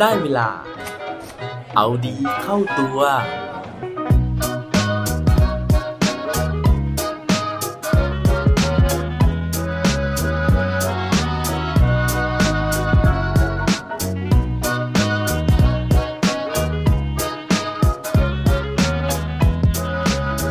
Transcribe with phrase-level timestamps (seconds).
[0.00, 0.48] ได้เวลา
[1.76, 2.98] เอาดีเข้าตัว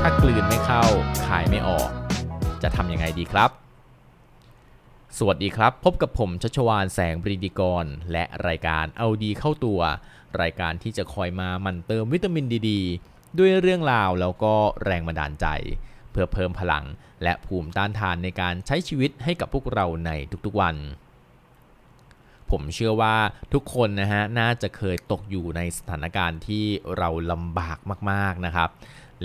[0.02, 0.84] ถ้ากลืนไม่เข้า
[1.28, 1.90] ขายไม่ออก
[2.64, 3.69] จะทำยังไงดีครับ
[5.22, 9.82] สวัสดีครับ พบกับผมชัชวานแสงบริดีกร และรายการเอาดีเข้าตัว
[10.42, 12.72] รายการที่จะคอยมาหมันเติมวิตามินดีด
[13.38, 15.48] ด้วยเรื่องราวแล้วก็แรงบันดาลใจ
[16.12, 16.86] เพื่อเพิ่มพลัง
[17.24, 20.12] และภูมิต้านทานในการใช้ชีวิตให้กับพวกเราใน
[20.46, 20.76] ทุกๆวัน
[22.52, 23.16] ผมเชื่อว่า
[23.54, 26.66] ทุกคนนะฮะน่าจะเคยตกอยู่ในสถานการณ์ที่
[26.98, 27.78] เราลำบาก
[28.12, 28.70] มากๆนะครับ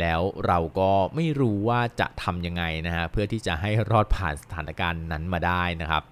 [0.00, 6.02] แล้วเราก็ไม่รู้ว่าจะทำยังไงนะฮะเพื่อที่จะให้รอดผ่านสถานการณ์นั้นมาได้นะครับ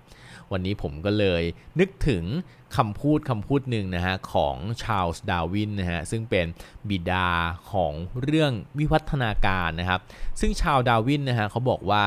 [0.53, 1.43] วันนี้ผมก็เลย
[1.81, 2.25] นึกถึง
[2.77, 6.47] คำพูดคำพูดหนึ่งนะฮะของชาลส์ดาวินนะฮะซึ่งเป็น
[6.89, 7.29] บิดา
[7.73, 10.01] ของเรื่องวิวัฒนาการนะครับ
[10.41, 12.05] ซึ่งชาลดาวินนะฮะเขาบอกว่า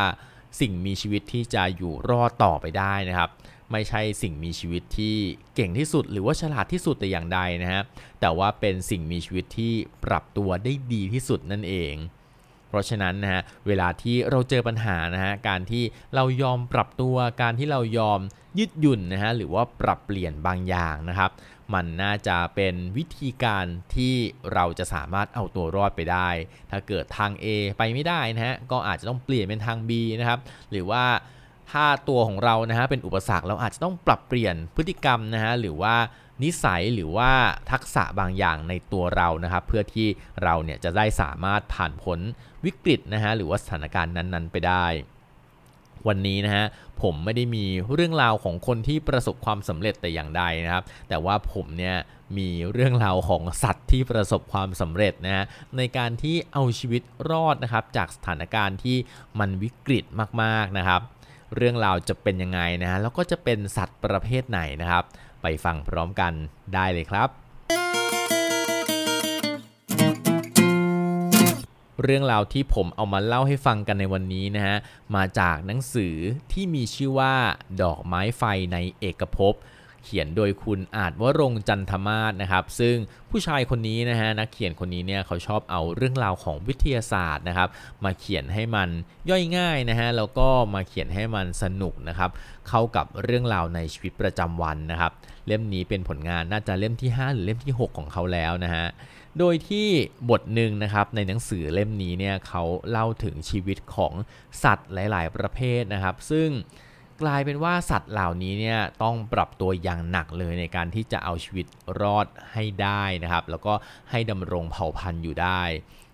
[0.59, 3.29] สิ่งมีชีวิตที่จะอยู่รอดต่อไปได้นะครับ
[3.71, 5.15] ไม่ใช่สิ่งมีชีวิตที่
[5.55, 7.81] เก่งที่สุด หรือว่าฉลาดที่สุดแต่อย่างใดนะฮะ
[8.21, 9.73] แต่ว่าเป็นสิ่งมีชีวิตที่
[10.05, 11.95] ปรับตัวได้ดีที่สุดนั่นเอง
[12.69, 15.83] เพราะฉะนั้นนะฮะเวลาที่เราเจอปัญหานะฮะการที่
[16.15, 18.19] เรายอมปรับตัวการที่เรายอม
[18.57, 21.31] ยืดหยุ่นนะฮะหรือว่าปรับเปลี่ยนบางอย่างนะครับ
[21.73, 24.15] มันน่าจะเป็นวิธีการที่
[24.53, 26.29] เราจะสามารถเอาตัวรอดไปได้
[26.71, 27.45] ถ้าเกิดทาง A
[27.77, 30.39] ไปไม่ได้นะฮะ ก็อาจจะต้องเปลี่ยนเป็นทาง B นะครับ
[30.71, 31.03] หรือว่า
[31.71, 35.95] ถ้าตัวของเรานะฮะเป็นอุปสรรคเราอาจจะต้องปรับเปลี่ยนพฤติกรรมนะฮะหรือว่า
[36.43, 37.31] นิสัยหรือว่า
[37.71, 40.07] ทักษะบางอย่างในตัวเรานะครับ เพื่อที่
[40.43, 42.19] เราเนี่ยจะได้สามารถผ่านพ้น
[42.65, 44.85] วิกฤตนะฮะหรือว่าสถานการณ์นั้นๆ ไปได้
[46.07, 46.65] วันนี้นะฮะ
[47.01, 51.95] ผมไม่ได้มีเรื่องราวของคนที่ประสบความสำเร็จแต่อย่างใดนะครับ แต่ว่าผมเนี่ย
[52.37, 55.45] มีเรื่องราวของสัตว์ที่ประสบความสำเร็จนะฮะ
[55.77, 58.97] ในการที่เอาชีวิตรอดนะครับ จากสถานการณ์ที่
[59.39, 60.05] มันวิกฤต
[60.41, 61.01] มากๆนะครับ
[61.55, 65.03] เรื่องราวจะเป็นยังไงนะฮะแล้วก็จะเป็นสัตว์ประเภทไหนนะครับ
[65.41, 66.33] ไปฟังพร้อมกัน
[66.73, 67.29] ได้เลยครับ
[72.03, 74.77] เรื่องราวที่ผมเอามาเล่าให้ฟังกันในวันนี้นะฮะ
[75.15, 76.15] มาจากหนังสือ
[76.51, 77.33] ที่มีชื่อว่า
[77.81, 79.55] ดอกไม้ไฟในเอกภพ
[80.03, 82.95] เขียนโดยคุณอาจวรงจันทมาศนะครับ ซึ่ง
[83.29, 87.69] ผู้ชายคนนี้นะฮะนักเขียนคนนี้เนี่ยเขาชอบเอาเรื่องราวของวิทยาศาสตร์นะครับ
[88.03, 88.89] มาเขียนให้มัน
[89.29, 92.29] ย่อยง่ายนะฮะแล้วก็มาเขียนให้มันสนุกนะครับ
[92.69, 95.11] เข้ากับเรื่องราวในชีวิตประจำวันนะครับ
[95.47, 98.85] เล่มนี้เป็นผลงานน่าจะเล่มที่ 5 หรือเล่มที่ 6 ของเขาแล้วนะฮะ
[99.39, 99.87] โดยที่
[100.29, 104.13] บทหนึ่งนะครับในหนังสือเล่มนี้เนี่ยเขาเล่าถึงชีวิตของ
[104.63, 106.49] สัตว์หลาย ๆ ประเภทนะครับ ซึ่ง
[107.21, 111.65] กลายเป็นว่าสัตว์เหล่านี้เนี่ยต้องปรับตัวอย่างหนักเลยในการที่จะเอาชีวิต
[112.01, 113.73] รอดให้ได้นะครับ แล้วก็
[114.11, 115.61] ให้ดำรงเผ่าพันธุ์อยู่ได้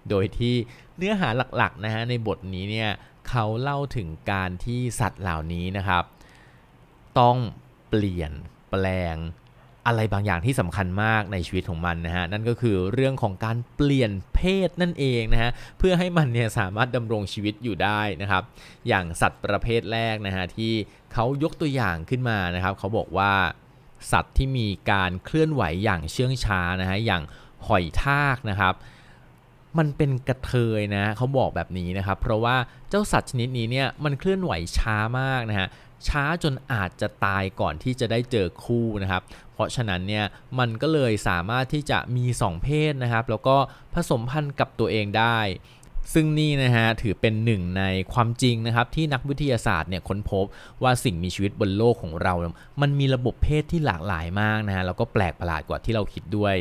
[0.09, 0.55] โดยที่
[0.97, 2.89] เนื้อหาหลักๆนะฮะในบทนี้เนี่ย
[3.29, 6.03] เขาเล่าถึงการที่สัตว์เหล่านี้นะครับ
[7.19, 7.37] ต้อง
[7.89, 8.31] เปลี่ยน
[8.69, 9.17] แปลง
[9.87, 18.43] อะไรบางอย่างที่สำคัญมากในชีวิตของมันนะฮะนั่นก็คือเรื่องของการเปลี่ยนเพศนั่นเองนะฮะเพื่อให้มันเนี่ยสามารถดำรงชีวิตอยู่ได้นะครับ
[18.87, 20.73] อย่างสัตว์ประเภทแรกนะฮะที่
[21.13, 23.33] เขายกตัวอย่างขึ้นมานะครับเขาบอกว่า
[24.11, 27.23] สัตว์ที่มีการเคลื่อนไหวอย่างเชื่องช้านะฮะอย่าง
[27.67, 28.73] หอยทากนะครับ
[29.77, 32.55] มันเป็นกระเทยนะเขาบอกแบบนี้นะครับ เพราะว่า
[32.89, 35.67] เจ้าสัตว์ชนิดนี้เนี่ยมันเคลื่อนไหวช้ามากนะฮะ
[36.07, 39.23] ช้าจนอาจจะตายก่อนที่จะได้เจอคู่นะครับ
[39.53, 40.25] เพราะฉะนั้นเนี่ย
[40.59, 43.55] มันก็เลยสามารถที่จะมี 2 เพศนะครับ แล้วก็
[43.93, 45.39] ผสมพันธุ์กับตัวเองได้
[46.13, 50.45] ซึ่งนี่นะฮะถือเป็นหนึ่งในความจริงนะครับ ที่นักวิทยาศาสตร์เนี่ยค้นพบ
[50.83, 52.33] ว่าสิ่งมีชีวิตบนโลกของเรา
[52.81, 56.55] มันมีระบบเพศที่หลากหลายมากนะฮะแล้วก็แปลกประหลาดกว่าที่เราคิดด้วย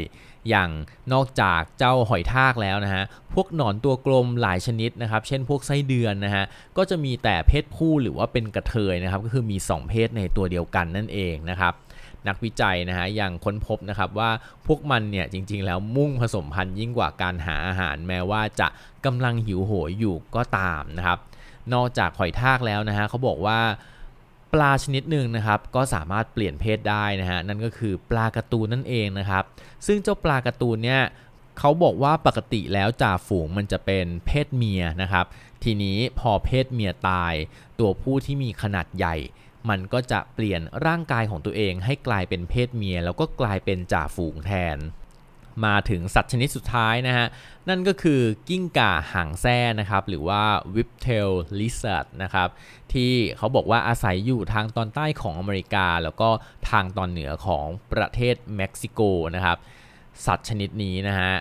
[0.49, 0.71] อย่าง
[1.13, 6.45] นอกจากเจ้าหอยทากแล้วนะฮะ พวกหนอนตัวกลมหลายชนิดนะครับ เช่นพวกไส้เดือนนะฮะ
[6.77, 11.75] ก็จะมีแต่เพศผู้หรือว่าเป็นกระเทยนะครับ ก็คือมี 2 เพศในตัวเดียวกันนั่นเองนะครับ
[12.29, 14.31] นักวิจัยนะฮะยังค้นพบนะครับว่า
[14.67, 18.69] พวกมันเนี่ยจริงๆ แล้วมุ่งผสมพันธุ์ยิ่งกว่าการหาอาหาร แม้ว่าจะ
[19.05, 21.19] กำลังหิวโหยอยู่ก็ตามนะครับ
[21.75, 23.59] นอกจากหอยทากแล้วนะฮะเขาบอกว่า
[24.55, 29.45] ปลาชนิดหนึ่งนะครับก็สามารถเปลี่ยนเพศได้นะฮะนั่นก็คือปลาการ์ตูนนั่นเองนะครับ
[29.87, 31.03] ซึ่งเจ้าปลาการ์ตูนเนี่ย
[31.59, 35.27] เขาบอกว่าปกติแล้วจ่าฝูงมันจะเป็นเพศเมียนะครับ
[35.65, 37.35] ทีนี้พอเพศเมียตาย
[37.79, 39.17] ตัวผู้ที่มีขนาดใหญ่
[39.69, 44.79] มันก็จะเปลี่ยนร่างกายของตัวเองให้กลายเป็นเพศเมีย แล้วก็กลายเป็นจ่าฝูงแทน
[45.65, 47.27] มาถึงสัตว์ชนิดสุดท้ายนะฮะ
[47.69, 50.43] นั่นก็คือกิ้งก่าหางแส้นะครับ หรือว่า
[50.75, 52.49] whiptail lizard นะครับ
[52.93, 56.29] ที่เขาบอกว่าอาศัยอยู่ทางตอนใต้ของอเมริกา แล้วก็
[56.71, 59.01] ทางตอนเหนือของประเทศเม็กซิโก
[59.35, 59.59] นะครับ
[60.27, 61.33] สัตว์ชนิดนี้นะฮะ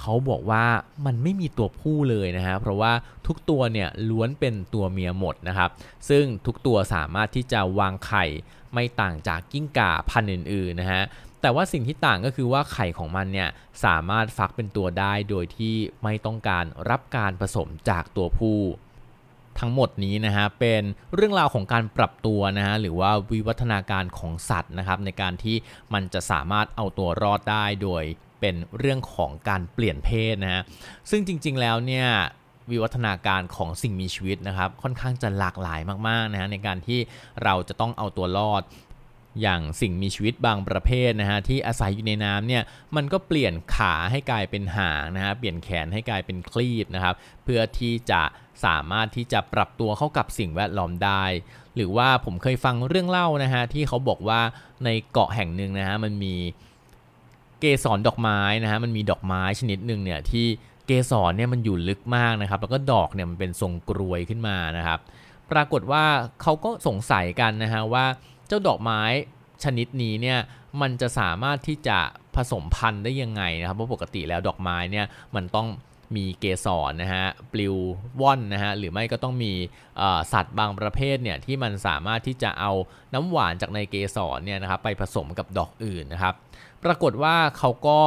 [0.00, 0.64] เขาบอกว่า
[1.06, 2.92] มันไม่มีตัวผู้เลยนะฮะ เพราะว่า
[3.26, 5.70] ทุกตัวเนี่ยล้วนเป็นตัวเมียหมดนะครับ
[6.08, 8.24] ซึ่งทุกตัวสามารถที่จะวางไข่
[8.72, 11.02] ไม่ต่างจากกิ้งก่าพันธุ์อื่นๆนะฮะ
[11.42, 13.48] แต่ว่าสิ่งที่ต่างก็คือว่าไข่ของมันเนี่ย
[13.84, 18.58] สามารถฟักเป็นตัวได้โดยที่ไม่ต้องการรับการผสมจากตัวผู้
[19.58, 20.82] ทั้งหมดนี้นะฮะเป็น
[21.14, 25.56] เรื่องราวของการปรับตัวนะฮะหรือว่าวิวัฒนาการของสัตว์นะครับในการที่
[25.94, 28.04] มันจะสามารถเอาตัวรอดได้โดย
[28.40, 30.62] เป็นเรื่องของการเปลี่ยนเพศนะฮะ
[31.10, 32.08] ซึ่งจริงๆแล้วเนี่ย
[32.70, 37.00] วิวัฒนาการของสิ่งมีชีวิตนะครับค่อนข้างจะหลากหลายมากๆนะฮะในการที่
[37.44, 38.62] เราจะต้องเอาตัวรอด
[39.40, 42.62] อย่างสิ่งมีชีวิตบางประเภทนะฮะที่อาศัยอยู่ในน้ำเนี่ย
[42.96, 48.22] มันก็เปลี่ยนขาให้กลายเป็นหางนะฮะเปลี่ยนแขนให้กลายเป็นคลีบนะครับเพื่อที่จะ
[48.64, 51.24] สามารถที่จะปรับตัวเข้ากับสิ่งแวดล้อมได้
[51.76, 54.40] หรือว่าผมเคยฟังเรื่องเล่านะฮะที่เขาบอกว่า
[54.84, 56.34] ในเกาะแห่งหนึ่งนะฮะมันมี
[57.60, 60.46] เกสรดอกไม้นะฮะมันมีดอกไม้ชนิดหนึ่งเนี่ยที่
[60.86, 64.98] เกสรเนี่ยมันอยู่ลึกมากนะครับ แล้วก็ดอกเนี่ยมันเป็นทรงกรวยขึ้นมานะครับ
[65.52, 66.04] ปรากฏว่า
[66.42, 68.06] เขาก็สงสัยกันนะฮะว่า
[68.48, 69.02] เจ้าดอกไม้
[69.64, 70.38] ชนิดนี้เนี่ย
[70.80, 71.98] มันจะสามารถที่จะ
[72.36, 75.68] ผสมพันธุ์ได้ยังไงนะครับเพราะปกติแล้วดอกไม้เนี่ยมันต้อง
[76.16, 77.76] มีเกสรนะฮะปลิว
[78.20, 79.52] ว่อนนะฮะหรือไม่ก็ต้องมี
[80.32, 82.72] สัตว์บางประเภทเนี่ยที่มันสามารถที่จะเอา
[83.14, 86.34] น้ำหวานจากในเกสรเนี่ยนะครับไปผสมกับดอกอื่นนะครับ
[86.84, 88.00] ปรากฏว่าเขาก็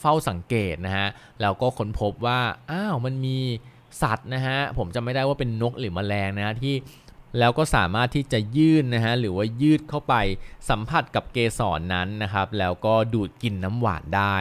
[0.00, 1.08] เฝ้าสังเกตนะฮะ
[1.40, 2.40] แล้วก็ค้นพบว่า
[2.70, 3.38] อ้าวมันมี
[4.02, 6.74] สัตว์นะฮะผมจำไม่ได้ว่าเป็นนกหรือมแมลงนะะที่
[7.38, 10.14] แล้วก็สามารถที่จะยื่นนะฮะหรือว่ายืดเข้าไป
[10.68, 14.36] สัมผัสกับเกสรนนั้นนะครับ แล้วก็ดูดกินน้ำหวานได้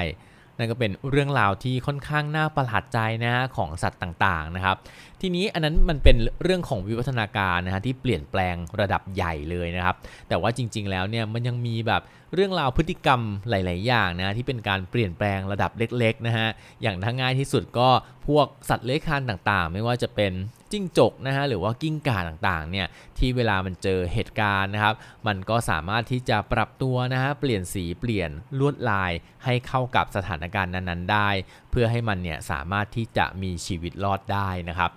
[0.57, 4.77] นั่นก็เป็นเรื่องราวที่ค่อนข้างน่าประหลาดใจนะฮะของสัตว์ต่างๆนะครับ
[5.21, 9.95] ทีนี้อันนั้นมันเป็นเรื่องของวิวัฒนาการนะฮะที่เปลี่ยนแปลงระดับใหญ่เลยนะครับ
[10.29, 12.01] แต่ว่าจริง ๆ แล้วเนี่ยมันยังมีแบบ
[12.33, 16.47] เรื่องราวพฤติกรรมหลาย ๆ อย่างนะที่เป็นการเปลี่ยนแปลงระดับเล็ก ๆ นะฮะ
[16.81, 17.89] อย่างทั้งง่ายที่สุดก็
[18.27, 20.33] พวกสัตว์เลื้อยคลานต่าง ๆ ไม่ว่าจะเป็น
[20.71, 22.87] จิ้งจกนะฮะหรือว่ากิ้งก่าต่างๆเนี่ย
[23.17, 24.95] ที่เวลามันเจอเหตุการณ์นะครับ
[25.27, 28.29] มันก็สามารถที่จะปรับตัวนะฮะเปลี่ยนสีเปลี่ยน
[28.59, 29.11] ลวดลาย
[29.45, 31.29] ให้เข้ากับสถานการณ์นั้น ๆ ได้
[31.71, 34.91] เพื่อให้มันเนี่ยสามารถที่จะมีชีวิตรอดได้นะครับ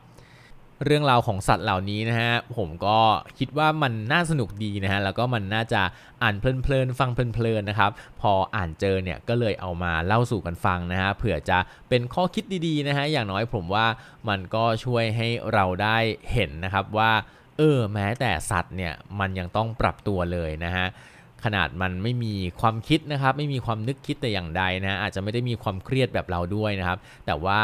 [0.84, 2.98] เรื่องราวของสัตว์เหล่านี้นะฮะผมก็
[3.38, 5.82] คิดว่ามันน่าสนุกดีนะฮะแล้วก็มันน่าจะ
[6.22, 7.90] อ่านเพลินๆฟังเพลินๆนะครับ
[8.20, 11.58] พออ่านเจอเนี่ยก็เลยเอามาเล่าสู่กันฟังนะฮะเผื่อจะ
[11.88, 13.86] เป็นข้อคิดดีๆนะฮะอย่างน้อยผมว่า
[14.28, 15.96] มันก็ช่วยให้เราได้
[16.32, 17.12] เห็นนะครับว่า
[17.58, 20.86] เออแม้แต่สัตว์เนี่ยมันยังต้องปรับตัวเลยนะฮะ
[21.44, 27.60] ขนาดมันไม่มีความคิดนะครับ ไม่มีความนึกคิดแต่อย่างใดนะอาจจะไม่ได้มีความเครียดแบบเราด้วยนะครับ แต่ว่า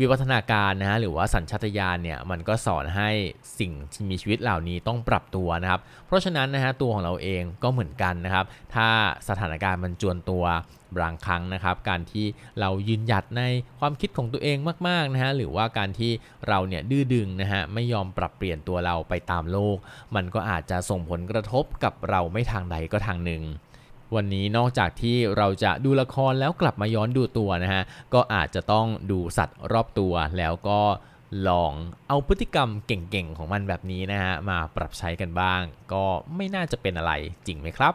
[0.00, 3.10] วิวัฒนาการนะฮะหรือว่าสัญชาตญาณเนี่ยมันก็สอนให้
[3.58, 8.44] สิ่งที่มีชีวิตเหล่านี้ต้องปรับตัวนะครับ เพราะฉะนั้นนะฮะตัวของเราเองก็เหมือนกันนะครับ
[8.74, 8.88] ถ้า
[9.28, 10.44] สถานการณ์มันจวนตัว
[10.96, 12.26] บางครั้งนะครับ การที่
[12.60, 13.42] เรายืนหยัดใน
[13.80, 14.56] ความคิดของตัวเอง
[14.88, 16.12] มากๆนะฮะหรือว่าการที่
[16.48, 19.76] เราเนี่ยดื้อดึงนะฮะไม่ยอมปรับเปลี่ยนตัวเราไปตามโลก
[20.14, 23.42] มันก็อาจจะส่งผลกระทบกับเราไม่ทางใดก็ทางหนึ่ง
[24.14, 27.82] วันนี้นอกจากที่เราจะดูละครแล้วกลับมาย้อนดูตัวนะฮะ
[28.14, 30.80] ก็อาจจะต้องดูสัตว์รอบตัวแล้วก็
[31.48, 31.72] ลอง
[32.08, 35.60] เอาพฤติกรรมเก่งๆของมันแบบนี้นะฮะ มาปรับใช้กันบ้าง
[35.92, 36.04] ก็
[36.36, 37.12] ไม่น่าจะเป็นอะไร
[37.46, 37.94] จริงไหมครับ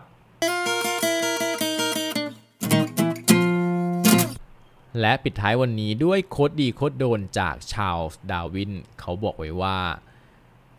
[4.99, 9.79] และปิดท้ายวันนี้ด้วยโคดดีโคดโดนจากชาลส์ดาวินเขาบอกไว้ว่า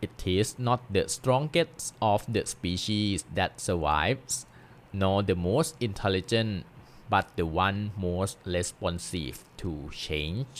[0.05, 4.33] it is not the strongest of the species that survives
[5.01, 6.53] nor the most intelligent
[7.11, 9.71] but the one most responsive to
[10.05, 10.53] change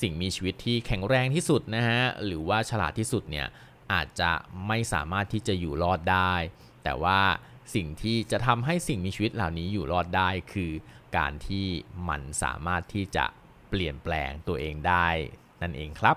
[0.00, 3.46] สิ่งมีชีวิตที่แข็งแรงที่สุดนะฮะ หรือว่าฉลาดที่สุดเนี่ย
[3.92, 4.32] อาจจะ
[4.66, 6.34] ไม่สามารถที่จะอยู่รอดได้
[6.84, 7.20] แต่ว่า
[7.74, 10.72] สิ่งที่จะทำให้สิ่งมีชีวิตเหล่านี้อยู่รอดได้คือ
[11.16, 11.66] การที่
[12.08, 13.24] มันสามารถที่จะ
[13.68, 15.08] เปลี่ยนแปลงตัวเองได้
[15.62, 16.16] นั่นเองครับ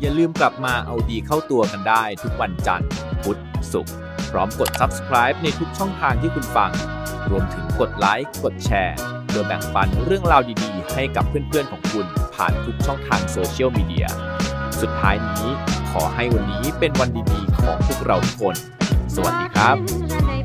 [0.00, 2.90] อย่าลืมกลับมาเอาดีเข้าตัวกันได้ทุกวันจันทร์
[3.24, 3.38] พุธ
[3.72, 3.88] สุข
[4.30, 6.70] พร้อมกด subscribe ในทุกช่องทางที่คุณฟัง
[7.30, 8.96] รวมถึงกดไลค์ กดแชร์
[9.30, 14.06] โดยแบ่งปันเรื่องราวดีๆ ให้กับเพื่อนๆของคุณผ่านทุกช่องทางโซเชียลมีเดีย
[14.80, 15.46] สุดท้ายนี้
[15.90, 18.56] ขอให้วันนี้เป็นวันดีๆ ของพวกเราทุกคน
[19.14, 20.37] สวัสดีครับ